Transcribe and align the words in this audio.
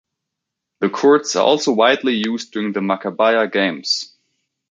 The 0.79 0.89
courts 0.89 1.35
are 1.35 1.45
also 1.45 1.73
widely 1.73 2.13
used 2.13 2.51
during 2.51 2.73
the 2.73 2.79
Maccabiah 2.79 3.51
Games. 3.51 4.15